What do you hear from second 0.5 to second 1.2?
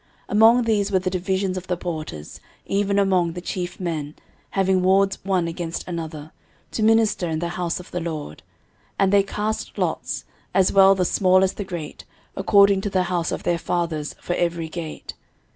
these were the